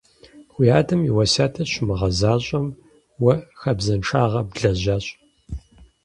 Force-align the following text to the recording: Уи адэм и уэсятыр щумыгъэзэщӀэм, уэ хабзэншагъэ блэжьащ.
Уи 0.57 0.67
адэм 0.79 1.01
и 1.09 1.11
уэсятыр 1.15 1.67
щумыгъэзэщӀэм, 1.71 2.67
уэ 3.23 3.33
хабзэншагъэ 3.59 4.41
блэжьащ. 4.49 5.05